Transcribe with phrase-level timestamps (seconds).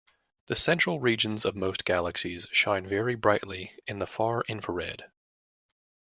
[0.47, 5.03] The central regions of most galaxies shine very brightly in the far-infrared.